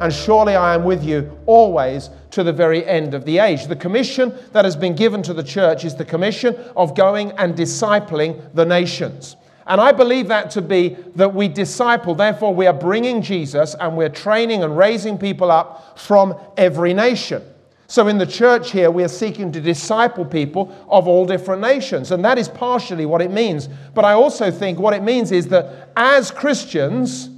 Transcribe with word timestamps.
and 0.00 0.12
surely 0.12 0.54
I 0.54 0.74
am 0.74 0.84
with 0.84 1.04
you 1.04 1.38
always 1.46 2.10
to 2.30 2.42
the 2.42 2.52
very 2.52 2.84
end 2.86 3.14
of 3.14 3.24
the 3.24 3.38
age. 3.38 3.66
The 3.66 3.76
commission 3.76 4.32
that 4.52 4.64
has 4.64 4.76
been 4.76 4.94
given 4.94 5.22
to 5.24 5.34
the 5.34 5.42
church 5.42 5.84
is 5.84 5.94
the 5.94 6.04
commission 6.04 6.54
of 6.76 6.94
going 6.96 7.32
and 7.32 7.54
discipling 7.54 8.54
the 8.54 8.64
nations. 8.64 9.36
And 9.66 9.80
I 9.80 9.92
believe 9.92 10.28
that 10.28 10.50
to 10.52 10.62
be 10.62 10.96
that 11.16 11.34
we 11.34 11.46
disciple, 11.46 12.14
therefore, 12.14 12.54
we 12.54 12.66
are 12.66 12.72
bringing 12.72 13.20
Jesus 13.20 13.74
and 13.78 13.96
we're 13.96 14.08
training 14.08 14.64
and 14.64 14.76
raising 14.76 15.18
people 15.18 15.50
up 15.50 15.98
from 15.98 16.34
every 16.56 16.94
nation. 16.94 17.42
So, 17.86 18.08
in 18.08 18.18
the 18.18 18.26
church 18.26 18.70
here, 18.70 18.90
we 18.90 19.02
are 19.02 19.08
seeking 19.08 19.50
to 19.52 19.60
disciple 19.60 20.24
people 20.24 20.74
of 20.88 21.08
all 21.08 21.26
different 21.26 21.62
nations. 21.62 22.12
And 22.12 22.24
that 22.24 22.38
is 22.38 22.48
partially 22.48 23.06
what 23.06 23.22
it 23.22 23.30
means. 23.30 23.68
But 23.94 24.04
I 24.04 24.12
also 24.12 24.50
think 24.50 24.78
what 24.78 24.94
it 24.94 25.02
means 25.02 25.32
is 25.32 25.48
that 25.48 25.90
as 25.96 26.30
Christians, 26.30 27.30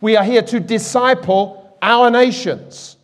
we 0.00 0.16
are 0.16 0.24
here 0.24 0.42
to 0.42 0.58
disciple 0.60 1.61
our 1.82 2.10
nations. 2.10 2.96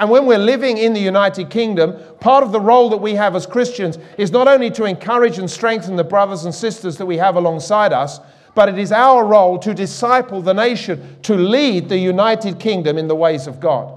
And 0.00 0.10
when 0.10 0.26
we're 0.26 0.38
living 0.38 0.78
in 0.78 0.92
the 0.92 1.00
United 1.00 1.50
Kingdom, 1.50 1.96
part 2.20 2.44
of 2.44 2.52
the 2.52 2.60
role 2.60 2.90
that 2.90 2.98
we 2.98 3.14
have 3.14 3.34
as 3.34 3.46
Christians 3.46 3.98
is 4.16 4.30
not 4.30 4.46
only 4.46 4.70
to 4.72 4.84
encourage 4.84 5.38
and 5.38 5.50
strengthen 5.50 5.96
the 5.96 6.04
brothers 6.04 6.44
and 6.44 6.54
sisters 6.54 6.96
that 6.98 7.06
we 7.06 7.16
have 7.16 7.36
alongside 7.36 7.92
us, 7.92 8.20
but 8.54 8.68
it 8.68 8.78
is 8.78 8.92
our 8.92 9.24
role 9.24 9.58
to 9.58 9.74
disciple 9.74 10.42
the 10.42 10.52
nation, 10.52 11.16
to 11.22 11.34
lead 11.34 11.88
the 11.88 11.98
United 11.98 12.60
Kingdom 12.60 12.98
in 12.98 13.08
the 13.08 13.14
ways 13.14 13.46
of 13.46 13.60
God. 13.60 13.94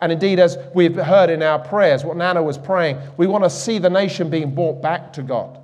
And 0.00 0.10
indeed, 0.10 0.40
as 0.40 0.58
we've 0.74 0.96
heard 0.96 1.30
in 1.30 1.42
our 1.42 1.60
prayers, 1.60 2.04
what 2.04 2.16
Nana 2.16 2.42
was 2.42 2.58
praying, 2.58 2.98
we 3.16 3.28
want 3.28 3.44
to 3.44 3.50
see 3.50 3.78
the 3.78 3.90
nation 3.90 4.30
being 4.30 4.54
brought 4.54 4.82
back 4.82 5.12
to 5.14 5.22
God. 5.22 5.60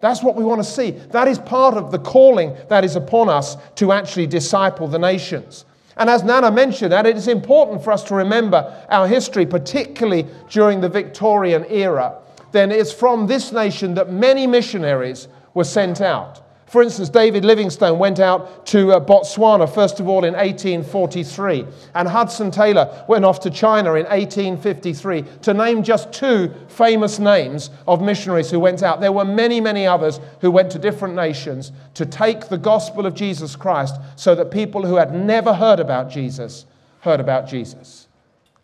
That's 0.00 0.22
what 0.22 0.36
we 0.36 0.44
want 0.44 0.62
to 0.62 0.70
see. 0.70 0.90
That 0.90 1.28
is 1.28 1.38
part 1.38 1.74
of 1.74 1.90
the 1.90 1.98
calling 1.98 2.56
that 2.68 2.84
is 2.84 2.96
upon 2.96 3.28
us 3.28 3.56
to 3.76 3.92
actually 3.92 4.26
disciple 4.26 4.88
the 4.88 4.98
nations. 4.98 5.64
And 5.96 6.10
as 6.10 6.24
Nana 6.24 6.50
mentioned, 6.50 6.92
that 6.92 7.06
it 7.06 7.16
is 7.16 7.28
important 7.28 7.82
for 7.82 7.92
us 7.92 8.02
to 8.04 8.14
remember 8.14 8.86
our 8.88 9.06
history, 9.06 9.46
particularly 9.46 10.26
during 10.50 10.80
the 10.80 10.88
Victorian 10.88 11.64
era. 11.68 12.18
Then 12.52 12.70
it's 12.70 12.92
from 12.92 13.26
this 13.26 13.52
nation 13.52 13.94
that 13.94 14.12
many 14.12 14.46
missionaries 14.46 15.28
were 15.54 15.64
sent 15.64 16.00
out. 16.00 16.43
For 16.66 16.82
instance, 16.82 17.08
David 17.08 17.44
Livingstone 17.44 17.98
went 17.98 18.18
out 18.18 18.66
to 18.66 18.92
uh, 18.92 19.00
Botswana, 19.00 19.72
first 19.72 20.00
of 20.00 20.08
all, 20.08 20.24
in 20.24 20.34
1843, 20.34 21.66
and 21.94 22.08
Hudson 22.08 22.50
Taylor 22.50 23.04
went 23.06 23.24
off 23.24 23.40
to 23.40 23.50
China 23.50 23.90
in 23.94 24.06
1853, 24.06 25.24
to 25.42 25.54
name 25.54 25.82
just 25.82 26.12
two 26.12 26.52
famous 26.68 27.18
names 27.18 27.70
of 27.86 28.00
missionaries 28.02 28.50
who 28.50 28.58
went 28.58 28.82
out. 28.82 29.00
There 29.00 29.12
were 29.12 29.24
many, 29.24 29.60
many 29.60 29.86
others 29.86 30.20
who 30.40 30.50
went 30.50 30.72
to 30.72 30.78
different 30.78 31.14
nations 31.14 31.70
to 31.94 32.06
take 32.06 32.48
the 32.48 32.58
gospel 32.58 33.06
of 33.06 33.14
Jesus 33.14 33.56
Christ 33.56 33.96
so 34.16 34.34
that 34.34 34.50
people 34.50 34.86
who 34.86 34.96
had 34.96 35.14
never 35.14 35.52
heard 35.52 35.80
about 35.80 36.10
Jesus 36.10 36.66
heard 37.00 37.20
about 37.20 37.46
Jesus. 37.46 38.08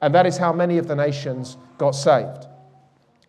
And 0.00 0.14
that 0.14 0.26
is 0.26 0.38
how 0.38 0.52
many 0.52 0.78
of 0.78 0.88
the 0.88 0.96
nations 0.96 1.58
got 1.76 1.90
saved. 1.90 2.46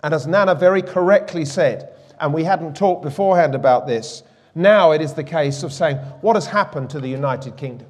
And 0.03 0.13
as 0.13 0.25
Nana 0.25 0.55
very 0.55 0.81
correctly 0.81 1.45
said, 1.45 1.93
and 2.19 2.33
we 2.33 2.43
hadn't 2.43 2.75
talked 2.75 3.03
beforehand 3.03 3.53
about 3.55 3.87
this, 3.87 4.23
now 4.55 4.91
it 4.91 5.01
is 5.01 5.13
the 5.13 5.23
case 5.23 5.63
of 5.63 5.71
saying, 5.71 5.97
what 6.21 6.35
has 6.35 6.45
happened 6.45 6.89
to 6.91 6.99
the 6.99 7.07
United 7.07 7.57
Kingdom? 7.57 7.87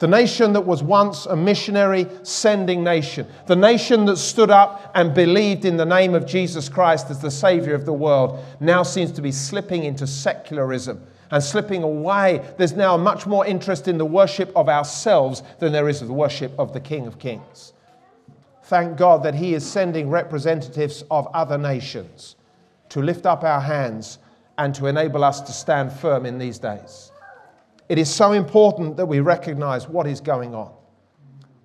The 0.00 0.08
nation 0.08 0.52
that 0.52 0.62
was 0.62 0.82
once 0.82 1.24
a 1.26 1.36
missionary 1.36 2.06
sending 2.24 2.82
nation, 2.82 3.26
the 3.46 3.56
nation 3.56 4.04
that 4.06 4.18
stood 4.18 4.50
up 4.50 4.90
and 4.94 5.14
believed 5.14 5.64
in 5.64 5.76
the 5.76 5.86
name 5.86 6.14
of 6.14 6.26
Jesus 6.26 6.68
Christ 6.68 7.10
as 7.10 7.20
the 7.20 7.30
Savior 7.30 7.74
of 7.74 7.86
the 7.86 7.92
world, 7.92 8.44
now 8.60 8.82
seems 8.82 9.12
to 9.12 9.22
be 9.22 9.32
slipping 9.32 9.84
into 9.84 10.06
secularism 10.06 11.06
and 11.30 11.42
slipping 11.42 11.82
away. 11.82 12.44
There's 12.58 12.74
now 12.74 12.96
much 12.96 13.26
more 13.26 13.46
interest 13.46 13.88
in 13.88 13.96
the 13.96 14.04
worship 14.04 14.52
of 14.56 14.68
ourselves 14.68 15.42
than 15.58 15.72
there 15.72 15.88
is 15.88 16.02
of 16.02 16.08
the 16.08 16.14
worship 16.14 16.52
of 16.58 16.72
the 16.72 16.80
King 16.80 17.06
of 17.06 17.18
Kings. 17.18 17.72
Thank 18.64 18.96
God 18.96 19.22
that 19.22 19.34
He 19.34 19.54
is 19.54 19.64
sending 19.64 20.10
representatives 20.10 21.04
of 21.10 21.28
other 21.28 21.56
nations 21.56 22.36
to 22.88 23.00
lift 23.00 23.26
up 23.26 23.42
our 23.42 23.60
hands 23.60 24.18
and 24.58 24.74
to 24.74 24.86
enable 24.86 25.24
us 25.24 25.40
to 25.42 25.52
stand 25.52 25.92
firm 25.92 26.26
in 26.26 26.38
these 26.38 26.58
days. 26.58 27.10
It 27.88 27.98
is 27.98 28.12
so 28.12 28.32
important 28.32 28.96
that 28.96 29.06
we 29.06 29.20
recognize 29.20 29.88
what 29.88 30.06
is 30.06 30.20
going 30.20 30.54
on. 30.54 30.72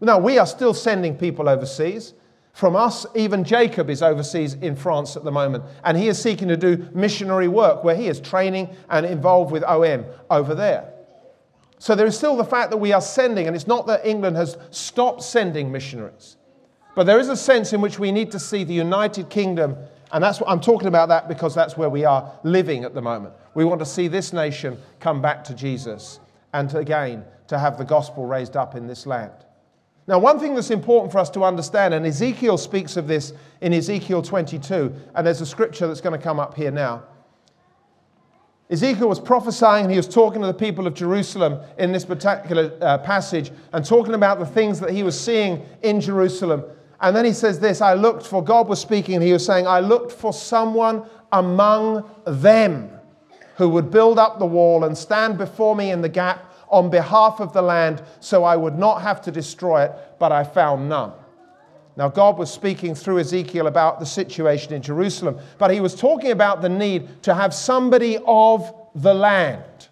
Now, 0.02 0.18
we 0.18 0.38
are 0.38 0.48
still 0.48 0.74
sending 0.74 1.18
people 1.18 1.50
overseas. 1.50 2.14
From 2.54 2.76
us, 2.76 3.06
even 3.16 3.44
Jacob 3.44 3.90
is 3.90 4.02
overseas 4.02 4.56
in 4.56 4.76
France 4.76 5.16
at 5.16 5.24
the 5.24 5.32
moment, 5.32 5.64
and 5.84 5.98
he 5.98 6.08
is 6.08 6.22
seeking 6.22 6.48
to 6.48 6.58
do 6.58 6.90
missionary 6.94 7.48
work 7.48 7.84
where 7.84 7.96
he 7.96 8.08
is 8.08 8.20
training 8.20 8.76
and 8.90 9.06
involved 9.06 9.52
with 9.52 9.64
OM 9.64 10.06
over 10.30 10.56
there. 10.56 10.94
So 11.78 11.96
there 11.96 12.06
is 12.06 12.18
still 12.18 12.36
the 12.36 12.44
fact 12.44 12.72
that 12.72 12.78
we 12.78 12.92
are 12.92 13.02
sending, 13.02 13.48
and 13.48 13.56
it's 13.56 13.68
not 13.68 13.88
that 13.88 14.06
England 14.06 14.36
has 14.36 14.58
stopped 14.72 15.24
sending 15.24 15.72
missionaries, 15.72 16.36
but 16.96 17.06
there 17.06 17.20
is 17.20 17.30
a 17.30 17.38
sense 17.38 17.72
in 17.72 17.80
which 17.80 18.00
we 18.00 18.12
need 18.12 18.32
to 18.32 18.40
see 18.40 18.66
the 18.66 18.74
United 18.74 19.30
Kingdom 19.30 19.78
and 20.12 20.24
that's 20.24 20.40
what 20.40 20.50
I'm 20.50 20.62
talking 20.62 20.88
about 20.88 21.10
that 21.10 21.28
because 21.28 21.54
that's 21.54 21.78
where 21.78 21.90
we 21.90 22.06
are 22.06 22.32
living 22.44 22.84
at 22.84 22.94
the 22.94 23.02
moment. 23.02 23.34
We 23.54 23.66
want 23.66 23.80
to 23.80 23.86
see 23.86 24.08
this 24.08 24.34
nation 24.34 24.78
come 25.00 25.22
back 25.22 25.44
to 25.46 25.54
Jesus 25.54 26.20
and 26.54 26.70
to, 26.72 26.80
again 26.80 27.26
to 27.48 27.60
have 27.60 27.78
the 27.78 27.86
gospel 27.86 28.26
raised 28.26 28.56
up 28.56 28.76
in 28.76 28.88
this 28.88 29.06
land. 29.06 29.34
Now, 30.08 30.18
one 30.18 30.40
thing 30.40 30.56
that's 30.56 30.72
important 30.72 31.12
for 31.12 31.20
us 31.20 31.30
to 31.32 31.44
understand, 31.44 31.94
and 31.94 32.06
Ezekiel 32.06 32.58
speaks 32.58 32.98
of 32.98 33.08
this 33.08 33.34
in 33.62 33.74
Ezekiel 33.74 34.24
22, 34.24 34.94
and 35.14 35.28
there's 35.28 35.42
a 35.42 35.46
scripture 35.46 35.88
that's 35.88 36.02
going 36.02 36.18
to 36.18 36.24
come 36.24 36.40
up 36.40 36.56
here 36.56 36.72
now. 36.72 37.04
Ezekiel 38.72 39.10
was 39.10 39.20
prophesying 39.20 39.86
and 39.86 39.92
he 39.92 39.98
was 39.98 40.08
talking 40.08 40.42
to 40.42 40.48
the 40.48 40.54
people 40.54 40.86
of 40.86 40.94
Jerusalem 40.94 41.60
in 41.80 41.92
this 41.92 42.06
particular 42.06 42.72
uh, 42.82 43.00
passage 43.00 43.52
and 43.74 43.84
talking 43.84 44.14
about 44.14 44.38
the 44.38 44.46
things 44.46 44.80
that 44.80 44.92
he 44.92 45.02
was 45.02 45.20
seeing 45.20 45.66
in 45.82 46.00
Jerusalem 46.00 46.64
and 47.02 47.16
then 47.16 47.26
he 47.26 47.34
says 47.34 47.60
this 47.60 47.82
I 47.82 47.94
looked 47.94 48.26
for, 48.26 48.44
God 48.44 48.68
was 48.68 48.80
speaking, 48.80 49.16
and 49.16 49.24
he 49.24 49.34
was 49.34 49.46
saying, 49.46 49.68
I 49.68 49.80
looked 49.80 50.12
for 50.12 50.34
someone 50.34 51.06
among 51.32 52.10
them 52.26 52.92
who 53.56 53.70
would 53.70 53.92
build 53.92 54.18
up 54.18 54.40
the 54.40 54.46
wall 54.46 54.86
and 54.86 54.98
stand 54.98 55.38
before 55.38 55.76
me 55.76 55.92
in 55.92 56.02
the 56.02 56.10
gap 56.10 56.54
on 56.70 56.90
behalf 56.90 57.40
of 57.40 57.52
the 57.52 57.62
land 57.62 58.02
so 58.20 58.44
I 58.44 58.56
would 58.56 58.78
not 58.78 59.02
have 59.02 59.22
to 59.24 59.32
destroy 59.32 59.84
it, 59.84 59.92
but 60.20 60.32
I 60.32 60.44
found 60.44 60.88
none. 60.88 61.14
Now, 61.98 62.08
God 62.08 62.38
was 62.38 62.50
speaking 62.50 62.96
through 62.96 63.20
Ezekiel 63.20 63.68
about 63.68 64.00
the 64.00 64.06
situation 64.06 64.74
in 64.74 64.82
Jerusalem, 64.82 65.38
but 65.58 65.72
he 65.72 65.82
was 65.82 65.94
talking 65.96 66.32
about 66.32 66.62
the 66.62 66.70
need 66.70 67.22
to 67.24 67.34
have 67.34 67.54
somebody 67.54 68.18
of 68.26 68.74
the 68.96 69.14
land. 69.14 69.90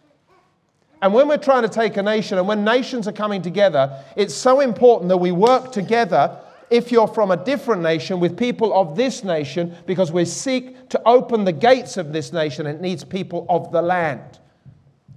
And 1.01 1.13
when 1.13 1.27
we're 1.27 1.37
trying 1.37 1.63
to 1.63 1.69
take 1.69 1.97
a 1.97 2.03
nation 2.03 2.37
and 2.37 2.47
when 2.47 2.63
nations 2.63 3.07
are 3.07 3.11
coming 3.11 3.41
together, 3.41 4.01
it's 4.15 4.33
so 4.33 4.61
important 4.61 5.09
that 5.09 5.17
we 5.17 5.31
work 5.31 5.71
together 5.71 6.39
if 6.69 6.91
you're 6.91 7.07
from 7.07 7.31
a 7.31 7.37
different 7.37 7.81
nation 7.81 8.19
with 8.19 8.37
people 8.37 8.73
of 8.73 8.95
this 8.95 9.23
nation 9.23 9.75
because 9.85 10.11
we 10.11 10.25
seek 10.25 10.89
to 10.89 11.01
open 11.05 11.45
the 11.45 11.51
gates 11.51 11.97
of 11.97 12.11
this 12.11 12.33
nation 12.33 12.65
and 12.67 12.77
it 12.77 12.81
needs 12.81 13.03
people 13.03 13.45
of 13.49 13.71
the 13.71 13.81
land. 13.81 14.39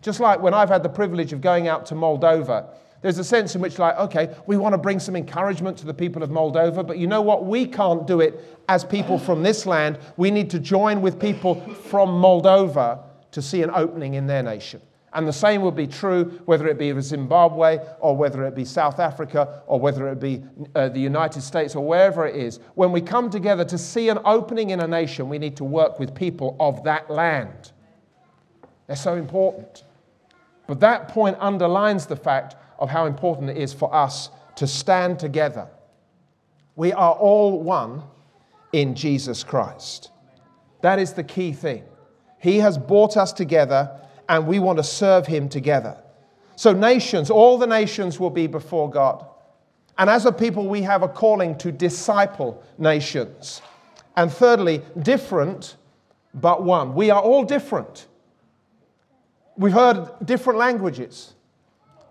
Just 0.02 0.20
like 0.20 0.40
when 0.40 0.54
I've 0.54 0.68
had 0.68 0.82
the 0.82 0.88
privilege 0.88 1.32
of 1.32 1.40
going 1.40 1.68
out 1.68 1.86
to 1.86 1.94
Moldova, 1.94 2.70
there's 3.02 3.18
a 3.18 3.24
sense 3.24 3.54
in 3.54 3.60
which, 3.62 3.78
like, 3.78 3.96
okay, 3.96 4.34
we 4.46 4.56
want 4.58 4.74
to 4.74 4.78
bring 4.78 4.98
some 4.98 5.16
encouragement 5.16 5.78
to 5.78 5.86
the 5.86 5.94
people 5.94 6.22
of 6.22 6.30
Moldova, 6.30 6.86
but 6.86 6.98
you 6.98 7.06
know 7.06 7.22
what? 7.22 7.46
We 7.46 7.66
can't 7.66 8.06
do 8.06 8.20
it 8.20 8.44
as 8.68 8.84
people 8.84 9.18
from 9.18 9.42
this 9.42 9.64
land. 9.64 9.98
We 10.18 10.30
need 10.30 10.50
to 10.50 10.58
join 10.58 11.00
with 11.00 11.18
people 11.18 11.54
from 11.54 12.10
Moldova 12.10 13.02
to 13.32 13.40
see 13.40 13.62
an 13.62 13.70
opening 13.70 14.14
in 14.14 14.26
their 14.26 14.42
nation. 14.42 14.82
And 15.12 15.26
the 15.26 15.32
same 15.32 15.62
would 15.62 15.74
be 15.74 15.88
true 15.88 16.40
whether 16.44 16.68
it 16.68 16.78
be 16.78 16.98
Zimbabwe 17.00 17.78
or 17.98 18.16
whether 18.16 18.44
it 18.44 18.54
be 18.54 18.64
South 18.64 19.00
Africa 19.00 19.62
or 19.66 19.80
whether 19.80 20.08
it 20.08 20.20
be 20.20 20.44
uh, 20.74 20.88
the 20.88 21.00
United 21.00 21.42
States 21.42 21.74
or 21.74 21.84
wherever 21.84 22.26
it 22.26 22.36
is. 22.36 22.60
When 22.74 22.92
we 22.92 23.00
come 23.00 23.28
together 23.28 23.64
to 23.64 23.78
see 23.78 24.08
an 24.08 24.18
opening 24.24 24.70
in 24.70 24.80
a 24.80 24.86
nation, 24.86 25.28
we 25.28 25.38
need 25.38 25.56
to 25.56 25.64
work 25.64 25.98
with 25.98 26.14
people 26.14 26.56
of 26.60 26.84
that 26.84 27.10
land. 27.10 27.72
They're 28.86 28.96
so 28.96 29.16
important. 29.16 29.84
But 30.68 30.78
that 30.80 31.08
point 31.08 31.36
underlines 31.40 32.06
the 32.06 32.16
fact 32.16 32.54
of 32.78 32.88
how 32.88 33.06
important 33.06 33.50
it 33.50 33.56
is 33.56 33.72
for 33.72 33.92
us 33.92 34.30
to 34.56 34.66
stand 34.66 35.18
together. 35.18 35.66
We 36.76 36.92
are 36.92 37.14
all 37.14 37.60
one 37.60 38.04
in 38.72 38.94
Jesus 38.94 39.42
Christ. 39.42 40.10
That 40.82 41.00
is 41.00 41.12
the 41.12 41.24
key 41.24 41.52
thing. 41.52 41.82
He 42.38 42.58
has 42.58 42.78
brought 42.78 43.16
us 43.16 43.32
together 43.32 44.00
and 44.30 44.46
we 44.46 44.60
want 44.60 44.78
to 44.78 44.84
serve 44.84 45.26
Him 45.26 45.48
together. 45.48 45.98
So, 46.56 46.72
nations, 46.72 47.30
all 47.30 47.58
the 47.58 47.66
nations 47.66 48.18
will 48.18 48.30
be 48.30 48.46
before 48.46 48.88
God. 48.88 49.26
And 49.98 50.08
as 50.08 50.24
a 50.24 50.32
people, 50.32 50.68
we 50.68 50.82
have 50.82 51.02
a 51.02 51.08
calling 51.08 51.58
to 51.58 51.72
disciple 51.72 52.62
nations. 52.78 53.60
And 54.16 54.32
thirdly, 54.32 54.82
different 55.02 55.76
but 56.32 56.62
one. 56.62 56.94
We 56.94 57.10
are 57.10 57.20
all 57.20 57.44
different. 57.44 58.06
We've 59.56 59.72
heard 59.72 60.08
different 60.24 60.58
languages. 60.58 61.34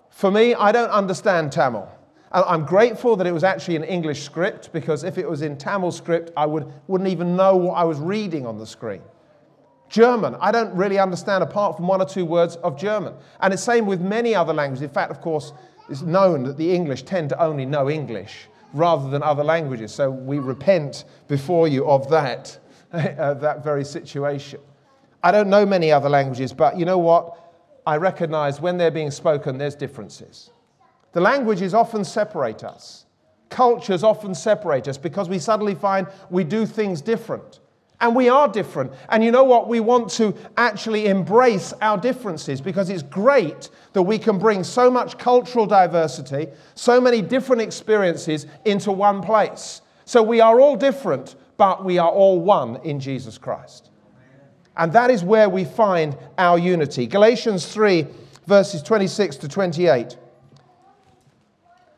For 0.09 0.29
me, 0.29 0.53
I 0.53 0.71
don't 0.71 0.91
understand 0.91 1.51
Tamil. 1.51 1.89
And 2.31 2.43
I'm 2.45 2.65
grateful 2.65 3.15
that 3.15 3.25
it 3.27 3.31
was 3.31 3.43
actually 3.43 3.77
an 3.77 3.85
English 3.85 4.23
script 4.23 4.73
because 4.73 5.03
if 5.03 5.17
it 5.17 5.27
was 5.27 5.41
in 5.41 5.57
Tamil 5.57 5.91
script, 5.91 6.31
I 6.35 6.45
would, 6.45 6.71
wouldn't 6.87 7.09
even 7.09 7.35
know 7.35 7.55
what 7.55 7.73
I 7.73 7.85
was 7.85 7.97
reading 7.97 8.45
on 8.45 8.57
the 8.57 8.67
screen. 8.67 9.01
German, 9.89 10.35
I 10.39 10.51
don't 10.51 10.73
really 10.75 10.99
understand 10.99 11.43
apart 11.43 11.75
from 11.75 11.87
one 11.87 12.01
or 12.01 12.05
two 12.05 12.23
words 12.23 12.55
of 12.57 12.77
German. 12.77 13.13
And 13.41 13.53
it's 13.53 13.63
same 13.63 13.85
with 13.85 14.01
many 14.01 14.35
other 14.35 14.53
languages. 14.53 14.83
In 14.83 14.89
fact, 14.89 15.11
of 15.11 15.19
course, 15.19 15.51
it's 15.89 16.03
known 16.03 16.43
that 16.43 16.57
the 16.57 16.71
English 16.71 17.03
tend 17.03 17.29
to 17.29 17.41
only 17.41 17.65
know 17.65 17.89
English 17.89 18.47
rather 18.73 19.09
than 19.09 19.23
other 19.23 19.43
languages. 19.43 19.91
So 19.93 20.11
we 20.11 20.37
repent 20.37 21.05
before 21.27 21.67
you 21.67 21.87
of 21.87 22.09
that, 22.09 22.59
uh, 22.93 23.33
that 23.35 23.63
very 23.63 23.83
situation. 23.83 24.59
I 25.23 25.31
don't 25.31 25.49
know 25.49 25.65
many 25.65 25.91
other 25.91 26.09
languages, 26.09 26.53
but 26.53 26.77
you 26.77 26.85
know 26.85 26.99
what? 26.99 27.35
I 27.85 27.97
recognize 27.97 28.61
when 28.61 28.77
they're 28.77 28.91
being 28.91 29.11
spoken, 29.11 29.57
there's 29.57 29.75
differences. 29.75 30.51
The 31.13 31.21
languages 31.21 31.73
often 31.73 32.05
separate 32.05 32.63
us. 32.63 33.05
Cultures 33.49 34.03
often 34.03 34.35
separate 34.35 34.87
us 34.87 34.97
because 34.97 35.27
we 35.27 35.39
suddenly 35.39 35.73
find 35.73 36.05
we 36.29 36.43
do 36.43 36.67
things 36.67 37.01
different. 37.01 37.59
And 38.01 38.15
we 38.15 38.29
are 38.29 38.47
different. 38.47 38.93
And 39.09 39.23
you 39.23 39.31
know 39.31 39.43
what? 39.43 39.67
We 39.67 39.81
want 39.81 40.09
to 40.11 40.33
actually 40.55 41.07
embrace 41.07 41.73
our 41.81 41.97
differences 41.97 42.61
because 42.61 42.89
it's 42.89 43.03
great 43.03 43.69
that 43.93 44.03
we 44.03 44.17
can 44.17 44.39
bring 44.39 44.63
so 44.63 44.89
much 44.89 45.17
cultural 45.17 45.65
diversity, 45.65 46.47
so 46.75 47.01
many 47.01 47.21
different 47.21 47.61
experiences 47.61 48.45
into 48.63 48.91
one 48.91 49.21
place. 49.21 49.81
So 50.05 50.23
we 50.23 50.39
are 50.39 50.61
all 50.61 50.77
different, 50.77 51.35
but 51.57 51.83
we 51.83 51.97
are 51.97 52.09
all 52.09 52.39
one 52.39 52.77
in 52.83 53.01
Jesus 53.01 53.37
Christ. 53.37 53.89
And 54.77 54.93
that 54.93 55.11
is 55.11 55.23
where 55.23 55.49
we 55.49 55.65
find 55.65 56.17
our 56.37 56.57
unity. 56.57 57.05
Galatians 57.05 57.65
3, 57.67 58.07
verses 58.47 58.81
26 58.81 59.35
to 59.37 59.49
28. 59.49 60.17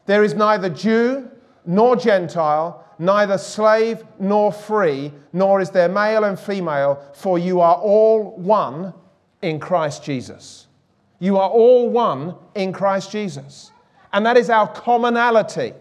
There 0.08 0.24
is 0.24 0.34
neither 0.34 0.68
Jew 0.68 1.30
nor 1.64 1.96
Gentile 1.96 2.84
neither 3.02 3.38
slave 3.38 4.04
nor 4.20 4.54
free, 4.54 5.12
nor 5.34 5.60
is 5.60 5.72
there 5.72 5.90
male 5.90 6.24
and 6.24 6.40
female, 6.40 7.04
for 7.16 7.40
you 7.40 7.60
are 7.60 7.76
all 7.76 8.38
one 8.38 8.94
in 9.42 9.60
Christ 9.60 10.04
Jesus. 10.04 10.68
You 11.20 11.38
are 11.38 11.50
all 11.50 11.90
one 11.90 12.36
in 12.54 12.72
Christ 12.72 13.12
Jesus. 13.12 13.72
And 14.14 14.24
that 14.26 14.38
is 14.38 14.52
our 14.52 14.68
commonality. 14.68 15.74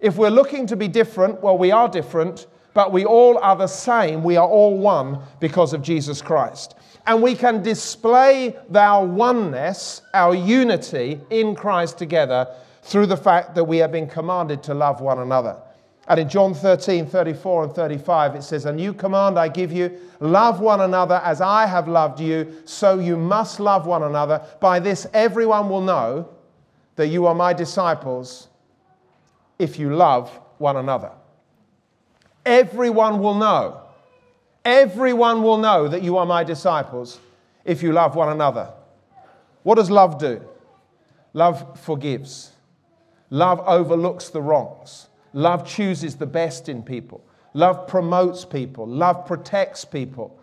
If 0.00 0.16
we're 0.16 0.30
looking 0.30 0.66
to 0.66 0.76
be 0.76 0.88
different, 0.88 1.40
well, 1.40 1.56
we 1.56 1.70
are 1.70 1.88
different, 1.88 2.48
but 2.74 2.90
we 2.90 3.04
all 3.04 3.38
are 3.38 3.56
the 3.56 3.68
same. 3.68 4.24
We 4.24 4.36
are 4.36 4.48
all 4.48 4.76
one 4.76 5.20
because 5.38 5.72
of 5.72 5.82
Jesus 5.82 6.20
Christ. 6.20 6.74
And 7.06 7.22
we 7.22 7.36
can 7.36 7.62
display 7.62 8.56
our 8.74 9.06
oneness, 9.06 10.02
our 10.14 10.34
unity 10.34 11.20
in 11.30 11.54
Christ 11.54 11.96
together 11.96 12.48
through 12.82 13.06
the 13.06 13.16
fact 13.16 13.54
that 13.54 13.64
we 13.64 13.78
have 13.78 13.92
been 13.92 14.08
commanded 14.08 14.64
to 14.64 14.74
love 14.74 15.00
one 15.00 15.20
another. 15.20 15.56
And 16.10 16.18
in 16.18 16.28
John 16.28 16.54
13, 16.54 17.06
34 17.06 17.64
and 17.64 17.72
35, 17.72 18.34
it 18.34 18.42
says, 18.42 18.66
A 18.66 18.72
new 18.72 18.92
command 18.92 19.38
I 19.38 19.46
give 19.46 19.70
you 19.70 19.96
love 20.18 20.58
one 20.58 20.80
another 20.80 21.20
as 21.22 21.40
I 21.40 21.66
have 21.66 21.86
loved 21.86 22.18
you, 22.18 22.62
so 22.64 22.98
you 22.98 23.16
must 23.16 23.60
love 23.60 23.86
one 23.86 24.02
another. 24.02 24.44
By 24.58 24.80
this, 24.80 25.06
everyone 25.14 25.68
will 25.68 25.82
know 25.82 26.28
that 26.96 27.06
you 27.06 27.26
are 27.26 27.34
my 27.36 27.52
disciples 27.52 28.48
if 29.60 29.78
you 29.78 29.94
love 29.94 30.28
one 30.58 30.78
another. 30.78 31.12
Everyone 32.44 33.20
will 33.20 33.36
know. 33.36 33.80
Everyone 34.64 35.44
will 35.44 35.58
know 35.58 35.86
that 35.86 36.02
you 36.02 36.16
are 36.16 36.26
my 36.26 36.42
disciples 36.42 37.20
if 37.64 37.84
you 37.84 37.92
love 37.92 38.16
one 38.16 38.30
another. 38.30 38.68
What 39.62 39.76
does 39.76 39.92
love 39.92 40.18
do? 40.18 40.42
Love 41.34 41.78
forgives, 41.78 42.50
love 43.30 43.60
overlooks 43.64 44.30
the 44.30 44.42
wrongs. 44.42 45.06
Love 45.32 45.66
chooses 45.66 46.16
the 46.16 46.26
best 46.26 46.68
in 46.68 46.82
people. 46.82 47.24
Love 47.54 47.86
promotes 47.86 48.44
people. 48.44 48.86
Love 48.86 49.26
protects 49.26 49.84
people. 49.84 50.38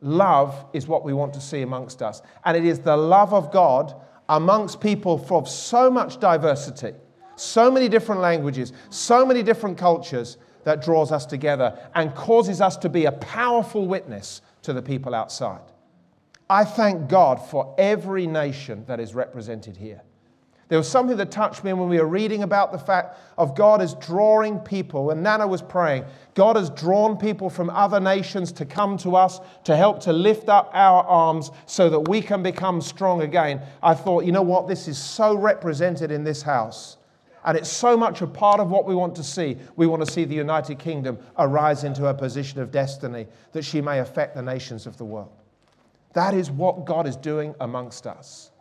Love 0.00 0.64
is 0.72 0.86
what 0.86 1.04
we 1.04 1.12
want 1.12 1.34
to 1.34 1.40
see 1.40 1.62
amongst 1.62 2.02
us. 2.02 2.22
And 2.44 2.56
it 2.56 2.64
is 2.64 2.80
the 2.80 2.96
love 2.96 3.34
of 3.34 3.52
God 3.52 3.94
amongst 4.28 4.80
people 4.80 5.24
of 5.30 5.48
so 5.48 5.90
much 5.90 6.18
diversity, 6.20 6.92
so 7.36 7.70
many 7.70 7.88
different 7.88 8.20
languages, 8.20 8.72
so 8.88 9.26
many 9.26 9.42
different 9.42 9.76
cultures 9.76 10.38
that 10.64 10.82
draws 10.82 11.10
us 11.10 11.26
together 11.26 11.78
and 11.94 12.14
causes 12.14 12.60
us 12.60 12.76
to 12.78 12.88
be 12.88 13.06
a 13.06 13.12
powerful 13.12 13.86
witness 13.86 14.42
to 14.62 14.72
the 14.72 14.82
people 14.82 15.14
outside. 15.14 15.62
I 16.48 16.64
thank 16.64 17.08
God 17.08 17.36
for 17.36 17.74
every 17.78 18.26
nation 18.26 18.84
that 18.86 19.00
is 19.00 19.14
represented 19.14 19.76
here. 19.76 20.02
There 20.70 20.78
was 20.78 20.88
something 20.88 21.16
that 21.16 21.32
touched 21.32 21.64
me 21.64 21.72
when 21.72 21.88
we 21.88 21.98
were 21.98 22.06
reading 22.06 22.44
about 22.44 22.70
the 22.70 22.78
fact 22.78 23.18
of 23.36 23.56
God 23.56 23.82
is 23.82 23.94
drawing 23.94 24.60
people. 24.60 25.10
and 25.10 25.20
Nana 25.20 25.44
was 25.44 25.62
praying, 25.62 26.04
God 26.34 26.54
has 26.54 26.70
drawn 26.70 27.16
people 27.16 27.50
from 27.50 27.70
other 27.70 27.98
nations 27.98 28.52
to 28.52 28.64
come 28.64 28.96
to 28.98 29.16
us 29.16 29.40
to 29.64 29.76
help 29.76 29.98
to 30.02 30.12
lift 30.12 30.48
up 30.48 30.70
our 30.72 31.02
arms 31.04 31.50
so 31.66 31.90
that 31.90 32.08
we 32.08 32.22
can 32.22 32.44
become 32.44 32.80
strong 32.80 33.22
again. 33.22 33.60
I 33.82 33.94
thought, 33.94 34.24
you 34.24 34.30
know 34.30 34.42
what? 34.42 34.68
This 34.68 34.86
is 34.86 34.96
so 34.96 35.34
represented 35.34 36.12
in 36.12 36.22
this 36.22 36.40
house. 36.40 36.98
And 37.44 37.58
it's 37.58 37.68
so 37.68 37.96
much 37.96 38.22
a 38.22 38.28
part 38.28 38.60
of 38.60 38.70
what 38.70 38.86
we 38.86 38.94
want 38.94 39.16
to 39.16 39.24
see. 39.24 39.56
We 39.74 39.88
want 39.88 40.06
to 40.06 40.12
see 40.12 40.24
the 40.24 40.36
United 40.36 40.78
Kingdom 40.78 41.18
arise 41.36 41.82
into 41.82 42.06
a 42.06 42.14
position 42.14 42.60
of 42.60 42.70
destiny 42.70 43.26
that 43.52 43.64
she 43.64 43.80
may 43.80 43.98
affect 43.98 44.36
the 44.36 44.42
nations 44.42 44.86
of 44.86 44.96
the 44.98 45.04
world. 45.04 45.32
That 46.12 46.32
is 46.32 46.48
what 46.48 46.84
God 46.84 47.08
is 47.08 47.16
doing 47.16 47.56
amongst 47.58 48.06
us 48.06 48.52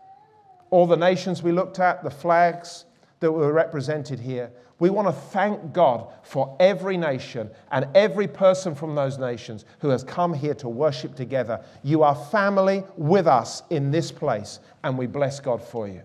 all 0.69 0.86
the 0.86 0.98
nations 0.98 1.42
we 1.42 1.51
looked 1.51 1.80
at, 1.80 2.04
the 2.04 2.10
flags 2.10 2.86
that 3.19 3.31
were 3.31 3.51
represented 3.51 4.19
here. 4.19 4.51
We 4.80 4.89
want 4.89 5.10
to 5.10 5.12
thank 5.12 5.74
God 5.74 6.07
for 6.24 6.56
every 6.60 6.95
nation 6.95 7.50
and 7.71 7.86
every 7.95 8.27
person 8.27 8.74
from 8.74 8.95
those 8.95 9.18
nations 9.18 9.66
who 9.80 9.89
has 9.89 10.04
come 10.04 10.33
here 10.33 10.54
to 10.56 10.69
worship 10.69 11.16
together. 11.16 11.63
You 11.83 12.04
are 12.04 12.16
family 12.16 12.83
with 12.95 13.27
us 13.27 13.63
in 13.69 13.92
this 13.92 14.10
place, 14.12 14.60
and 14.83 14.98
we 14.98 15.06
bless 15.06 15.42
God 15.42 15.62
for 15.62 15.88
you. 15.88 16.01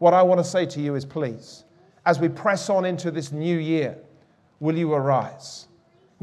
What 0.00 0.12
I 0.12 0.22
want 0.22 0.38
to 0.40 0.44
say 0.44 0.66
to 0.66 0.80
you 0.80 0.96
is 0.96 1.06
please, 1.06 1.64
as 2.04 2.18
we 2.18 2.28
press 2.28 2.68
on 2.68 2.84
into 2.84 3.10
this 3.10 3.32
new 3.32 3.56
year, 3.56 3.96
will 4.60 4.76
you 4.76 4.92
arise? 4.92 5.68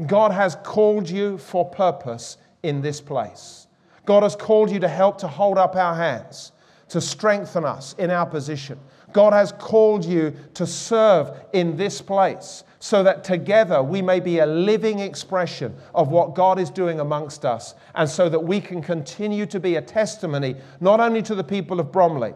God 0.06 0.30
has 0.30 0.56
called 0.62 1.10
you 1.10 1.36
for 1.36 1.68
purpose 1.68 2.36
in 2.62 2.80
this 2.80 3.00
place. 3.00 3.66
God 4.06 4.22
has 4.22 4.36
called 4.36 4.70
you 4.70 4.78
to 4.80 4.88
help 4.88 5.18
to 5.18 5.28
hold 5.28 5.58
up 5.58 5.74
our 5.76 5.94
hands 5.94 6.52
to 6.90 7.00
strengthen 7.00 7.64
us 7.64 7.94
in 7.98 8.10
our 8.10 8.26
position. 8.26 8.78
God 9.12 9.32
has 9.32 9.52
called 9.52 10.04
you 10.04 10.34
to 10.54 10.66
serve 10.66 11.32
in 11.52 11.76
this 11.76 12.00
place 12.00 12.64
so 12.78 13.02
that 13.02 13.24
together 13.24 13.82
we 13.82 14.00
may 14.00 14.20
be 14.20 14.38
a 14.38 14.46
living 14.46 15.00
expression 15.00 15.74
of 15.94 16.08
what 16.08 16.34
God 16.34 16.58
is 16.58 16.70
doing 16.70 17.00
amongst 17.00 17.44
us, 17.44 17.74
and 17.94 18.08
so 18.08 18.28
that 18.28 18.40
we 18.40 18.60
can 18.60 18.80
continue 18.80 19.46
to 19.46 19.60
be 19.60 19.76
a 19.76 19.82
testimony 19.82 20.56
not 20.80 21.00
only 21.00 21.22
to 21.22 21.34
the 21.34 21.44
people 21.44 21.78
of 21.78 21.92
Bromley, 21.92 22.34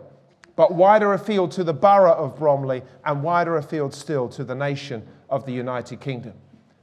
but 0.56 0.74
wider 0.74 1.14
afield 1.14 1.50
to 1.52 1.64
the 1.64 1.72
borough 1.72 2.12
of 2.12 2.36
Bromley, 2.36 2.82
and 3.04 3.22
wider 3.22 3.56
afield 3.56 3.94
still 3.94 4.28
to 4.28 4.44
the 4.44 4.54
nation 4.54 5.06
of 5.30 5.46
the 5.46 5.52
United 5.52 6.00
Kingdom. 6.00 6.34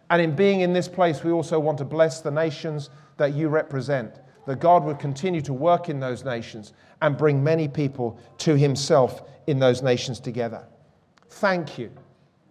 And 0.10 0.22
in 0.22 0.36
being 0.36 0.62
in 0.62 0.74
this 0.74 0.90
place, 0.90 1.24
we 1.24 1.32
also 1.32 1.60
want 1.60 1.78
to 1.78 1.86
bless 1.86 2.20
the 2.20 2.32
nations 2.32 2.90
that 3.18 3.34
you 3.34 3.48
represent 3.48 4.20
that 4.46 4.60
God 4.60 4.84
would 4.84 5.00
continue 5.00 5.42
to 5.42 5.54
work 5.54 5.90
in 5.90 6.00
those 6.00 6.24
nations 6.24 6.74
and 7.02 7.18
bring 7.18 7.44
many 7.44 7.68
people 7.68 8.20
to 8.40 8.56
Himself 8.56 9.24
in 9.48 9.60
those 9.60 9.82
nations 9.82 10.20
together. 10.20 10.64
Thank 11.30 11.78
you. 11.78 11.92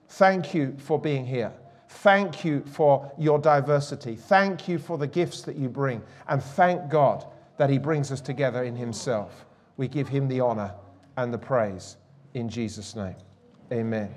Thank 0.09 0.55
you 0.55 0.75
for 0.79 0.99
being 0.99 1.25
here. 1.25 1.53
Thank 1.89 2.45
you 2.45 2.63
for 2.67 3.13
your 3.19 3.39
diversity. 3.39 4.17
Thank 4.17 4.69
you 4.69 4.79
for 4.79 4.97
the 4.97 5.07
gifts 5.07 5.43
that 5.43 5.57
you 5.57 5.69
bring. 5.69 6.03
And 6.29 6.43
thank 6.43 6.89
God 6.89 7.27
that 7.59 7.69
He 7.69 7.79
brings 7.79 8.11
us 8.13 8.21
together 8.21 8.65
in 8.65 8.77
Himself. 8.77 9.47
We 9.77 9.89
give 9.89 10.09
Him 10.09 10.29
the 10.29 10.41
honor 10.41 10.75
and 11.17 11.33
the 11.33 11.39
praise 11.39 11.97
in 12.35 12.49
Jesus' 12.49 12.95
name. 12.95 13.17
Amen. 13.73 14.15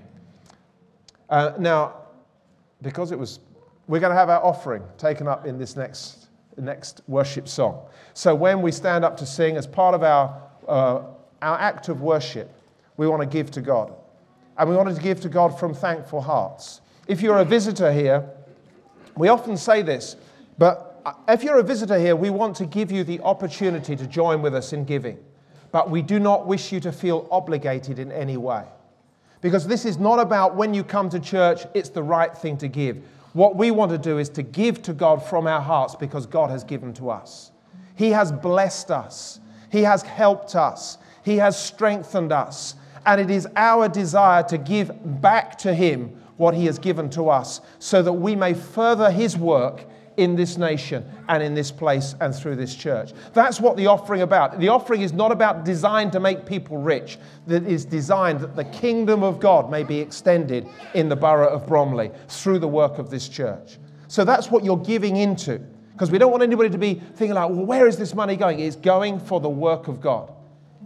Uh, 1.30 1.54
now, 1.58 1.96
because 2.82 3.12
it 3.12 3.18
was, 3.18 3.40
we're 3.88 4.00
going 4.00 4.12
to 4.12 4.18
have 4.18 4.30
our 4.30 4.44
offering 4.44 4.84
taken 4.98 5.28
up 5.28 5.46
in 5.46 5.58
this 5.58 5.76
next 5.76 6.23
next 6.62 7.02
worship 7.08 7.48
song. 7.48 7.86
So 8.14 8.36
when 8.36 8.62
we 8.62 8.72
stand 8.72 9.04
up 9.04 9.18
to 9.18 9.26
sing 9.26 9.58
as 9.58 9.68
part 9.68 9.96
of 9.96 10.04
our, 10.04 10.42
uh, 10.68 11.02
our 11.42 11.60
act 11.60 11.90
of 11.90 12.02
worship, 12.02 12.50
we 12.98 13.08
want 13.08 13.22
to 13.22 13.28
give 13.28 13.52
to 13.52 13.62
God. 13.62 13.94
And 14.58 14.70
we 14.70 14.76
want 14.76 14.96
to 14.96 15.02
give 15.02 15.20
to 15.22 15.30
God 15.30 15.60
from 15.60 15.74
thankful 15.74 16.22
hearts. 16.22 16.82
If 17.08 17.22
you're 17.22 17.40
a 17.40 17.46
visitor 17.46 17.92
here, 17.92 18.30
we 19.18 19.28
often 19.28 19.58
say 19.58 19.82
this, 19.82 20.16
but 20.58 21.02
if 21.28 21.44
you're 21.44 21.58
a 21.58 21.64
visitor 21.64 22.00
here, 22.00 22.16
we 22.16 22.30
want 22.30 22.56
to 22.58 22.66
give 22.66 22.92
you 22.92 23.04
the 23.04 23.20
opportunity 23.22 23.96
to 23.96 24.08
join 24.08 24.42
with 24.42 24.54
us 24.56 24.74
in 24.74 24.86
giving. 24.86 25.18
but 25.74 25.90
we 25.90 26.04
do 26.04 26.20
not 26.20 26.46
wish 26.46 26.72
you 26.72 26.80
to 26.80 26.92
feel 26.92 27.28
obligated 27.32 27.98
in 27.98 28.12
any 28.12 28.38
way. 28.38 28.64
Because 29.42 29.68
this 29.68 29.86
is 29.86 29.98
not 29.98 30.20
about 30.20 30.56
when 30.56 30.72
you 30.74 30.84
come 30.84 31.10
to 31.10 31.20
church, 31.20 31.66
it's 31.74 31.90
the 31.90 32.04
right 32.04 32.38
thing 32.38 32.58
to 32.58 32.68
give. 32.68 33.04
What 33.34 33.56
we 33.56 33.72
want 33.72 33.92
to 33.92 33.98
do 33.98 34.20
is 34.20 34.30
to 34.30 34.44
give 34.44 34.82
to 34.84 34.94
God 34.94 35.26
from 35.26 35.48
our 35.48 35.62
hearts 35.62 35.96
because 35.96 36.26
God 36.26 36.50
has 36.52 36.64
given 36.64 36.94
to 36.94 37.10
us. 37.10 37.52
He 37.96 38.12
has 38.12 38.32
blessed 38.32 38.92
us, 38.92 39.40
He 39.72 39.82
has 39.82 40.04
helped 40.04 40.56
us, 40.56 40.98
He 41.24 41.38
has 41.38 41.62
strengthened 41.62 42.32
us. 42.32 42.76
And 43.06 43.20
it 43.20 43.30
is 43.30 43.48
our 43.56 43.90
desire 43.90 44.44
to 44.44 44.58
give 44.58 44.92
back 45.22 45.58
to 45.60 45.74
Him 45.74 46.16
what 46.38 46.54
He 46.54 46.66
has 46.68 46.80
given 46.80 47.10
to 47.12 47.30
us 47.30 47.60
so 47.80 48.02
that 48.02 48.14
we 48.14 48.36
may 48.36 48.54
further 48.54 49.12
His 49.12 49.38
work 49.38 49.86
in 50.18 50.36
this 50.36 50.58
nation 50.58 51.06
and 51.28 51.42
in 51.42 51.54
this 51.54 51.72
place 51.72 52.16
and 52.22 52.36
through 52.36 52.56
this 52.56 52.76
church. 52.76 53.14
That's 53.34 53.60
what 53.60 53.78
the 53.78 53.88
offering 53.88 54.22
about. 54.22 54.60
The 54.60 54.70
offering 54.70 55.02
is 55.02 55.14
not 55.14 55.32
about 55.32 55.66
designed 55.66 56.12
to 56.14 56.20
make 56.20 56.46
people 56.46 56.78
rich. 56.78 57.18
That 57.48 57.64
is 57.64 57.86
designed 57.86 58.42
that 58.42 58.56
the 58.56 58.66
kingdom 58.66 59.24
of 59.24 59.40
God 59.40 59.72
may 59.72 59.84
be 59.84 60.00
extended 60.00 60.68
in 60.94 61.10
the 61.10 61.16
borough 61.16 61.50
of 61.50 61.68
Bromley 61.68 62.12
through 62.28 62.60
the 62.60 62.68
work 62.68 63.00
of 63.00 63.10
this 63.10 63.28
church. 63.28 63.78
So 64.08 64.24
that's 64.24 64.52
what 64.52 64.64
you're 64.64 64.78
giving 64.78 65.18
into. 65.18 65.60
Because 65.94 66.10
we 66.10 66.18
don't 66.18 66.32
want 66.32 66.44
anybody 66.44 66.70
to 66.70 66.78
be 66.78 66.96
thinking 66.96 67.36
like, 67.36 67.50
well, 67.50 67.66
where 67.66 67.88
is 67.88 67.98
this 67.98 68.14
money 68.14 68.36
going? 68.36 68.60
It's 68.60 68.76
going 68.76 69.20
for 69.20 69.40
the 69.40 69.50
work 69.50 69.88
of 69.88 70.02
God. 70.02 70.32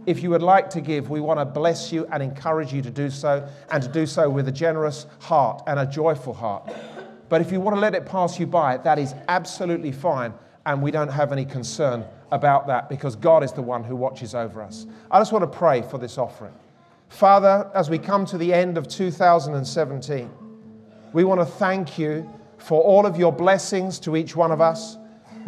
If 0.06 0.22
you 0.22 0.30
would 0.30 0.42
like 0.42 0.70
to 0.70 0.80
give, 0.80 1.10
we 1.10 1.20
want 1.20 1.38
to 1.38 1.44
bless 1.44 1.92
you 1.92 2.06
and 2.12 2.22
encourage 2.22 2.72
you 2.72 2.80
to 2.82 2.90
do 2.90 3.10
so, 3.10 3.46
and 3.70 3.82
to 3.82 3.88
do 3.88 4.06
so 4.06 4.30
with 4.30 4.48
a 4.48 4.52
generous 4.52 5.06
heart 5.20 5.62
and 5.66 5.78
a 5.78 5.86
joyful 5.86 6.32
heart. 6.32 6.72
But 7.28 7.40
if 7.40 7.52
you 7.52 7.60
want 7.60 7.76
to 7.76 7.80
let 7.80 7.94
it 7.94 8.06
pass 8.06 8.38
you 8.38 8.46
by, 8.46 8.78
that 8.78 8.98
is 8.98 9.14
absolutely 9.28 9.92
fine, 9.92 10.32
and 10.66 10.82
we 10.82 10.90
don't 10.90 11.10
have 11.10 11.32
any 11.32 11.44
concern 11.44 12.04
about 12.30 12.66
that 12.66 12.88
because 12.88 13.16
God 13.16 13.42
is 13.42 13.52
the 13.52 13.62
one 13.62 13.84
who 13.84 13.96
watches 13.96 14.34
over 14.34 14.62
us. 14.62 14.86
I 15.10 15.18
just 15.18 15.32
want 15.32 15.50
to 15.50 15.58
pray 15.58 15.82
for 15.82 15.98
this 15.98 16.18
offering. 16.18 16.54
Father, 17.08 17.70
as 17.74 17.88
we 17.88 17.98
come 17.98 18.26
to 18.26 18.36
the 18.36 18.52
end 18.52 18.76
of 18.76 18.86
2017, 18.86 20.30
we 21.12 21.24
want 21.24 21.40
to 21.40 21.46
thank 21.46 21.98
you 21.98 22.30
for 22.58 22.82
all 22.82 23.06
of 23.06 23.16
your 23.16 23.32
blessings 23.32 23.98
to 24.00 24.16
each 24.16 24.36
one 24.36 24.52
of 24.52 24.60
us. 24.60 24.97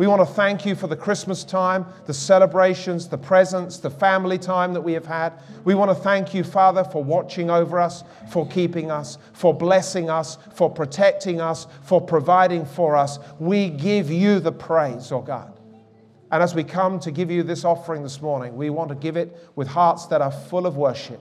We 0.00 0.06
want 0.06 0.26
to 0.26 0.34
thank 0.34 0.64
you 0.64 0.74
for 0.74 0.86
the 0.86 0.96
Christmas 0.96 1.44
time, 1.44 1.84
the 2.06 2.14
celebrations, 2.14 3.06
the 3.06 3.18
presents, 3.18 3.76
the 3.76 3.90
family 3.90 4.38
time 4.38 4.72
that 4.72 4.80
we 4.80 4.94
have 4.94 5.04
had. 5.04 5.34
We 5.64 5.74
want 5.74 5.90
to 5.90 5.94
thank 5.94 6.32
you, 6.32 6.42
Father, 6.42 6.84
for 6.84 7.04
watching 7.04 7.50
over 7.50 7.78
us, 7.78 8.02
for 8.30 8.48
keeping 8.48 8.90
us, 8.90 9.18
for 9.34 9.52
blessing 9.52 10.08
us, 10.08 10.38
for 10.54 10.70
protecting 10.70 11.42
us, 11.42 11.66
for 11.82 12.00
providing 12.00 12.64
for 12.64 12.96
us. 12.96 13.18
We 13.38 13.68
give 13.68 14.10
you 14.10 14.40
the 14.40 14.52
praise, 14.52 15.12
oh 15.12 15.20
God. 15.20 15.52
And 16.30 16.42
as 16.42 16.54
we 16.54 16.64
come 16.64 16.98
to 17.00 17.10
give 17.10 17.30
you 17.30 17.42
this 17.42 17.66
offering 17.66 18.02
this 18.02 18.22
morning, 18.22 18.56
we 18.56 18.70
want 18.70 18.88
to 18.88 18.94
give 18.94 19.18
it 19.18 19.50
with 19.54 19.68
hearts 19.68 20.06
that 20.06 20.22
are 20.22 20.32
full 20.32 20.66
of 20.66 20.78
worship. 20.78 21.20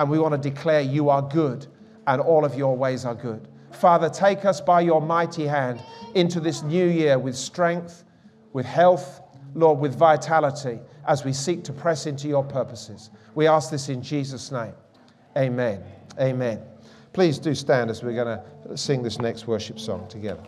And 0.00 0.10
we 0.10 0.18
want 0.18 0.32
to 0.32 0.50
declare 0.50 0.80
you 0.80 1.10
are 1.10 1.22
good 1.22 1.68
and 2.08 2.20
all 2.20 2.44
of 2.44 2.56
your 2.56 2.76
ways 2.76 3.04
are 3.04 3.14
good. 3.14 3.46
Father, 3.72 4.08
take 4.08 4.44
us 4.44 4.60
by 4.60 4.80
your 4.80 5.00
mighty 5.00 5.46
hand 5.46 5.82
into 6.14 6.40
this 6.40 6.62
new 6.62 6.86
year 6.86 7.18
with 7.18 7.36
strength, 7.36 8.04
with 8.52 8.66
health, 8.66 9.20
Lord, 9.54 9.78
with 9.78 9.94
vitality 9.94 10.80
as 11.06 11.24
we 11.24 11.32
seek 11.32 11.64
to 11.64 11.72
press 11.72 12.06
into 12.06 12.28
your 12.28 12.44
purposes. 12.44 13.10
We 13.34 13.46
ask 13.46 13.70
this 13.70 13.88
in 13.88 14.02
Jesus' 14.02 14.50
name. 14.50 14.74
Amen. 15.36 15.82
Amen. 16.18 16.62
Please 17.12 17.38
do 17.38 17.54
stand 17.54 17.90
as 17.90 18.02
we're 18.02 18.14
going 18.14 18.38
to 18.38 18.76
sing 18.76 19.02
this 19.02 19.18
next 19.18 19.46
worship 19.46 19.80
song 19.80 20.06
together. 20.08 20.42